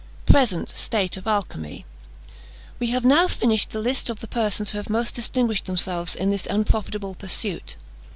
[0.25, 1.85] PRESENT STATE OF ALCHYMY.
[2.79, 6.31] We have now finished the list of the persons who have most distinguished themselves in
[6.31, 7.75] this unprofitable pursuit.